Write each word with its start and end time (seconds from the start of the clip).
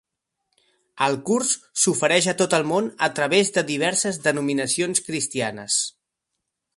El 1.07 1.17
curs 1.29 1.51
s'ofereix 1.81 2.29
a 2.33 2.35
tot 2.39 2.55
el 2.59 2.65
món 2.71 2.89
a 3.09 3.11
través 3.19 3.55
de 3.59 3.65
diverses 3.69 4.21
denominacions 4.31 5.07
cristianes. 5.11 5.77